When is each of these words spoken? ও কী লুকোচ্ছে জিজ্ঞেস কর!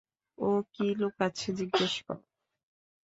ও 0.37 0.49
কী 0.73 0.87
লুকোচ্ছে 0.99 1.49
জিজ্ঞেস 1.59 1.93
কর! 2.05 2.17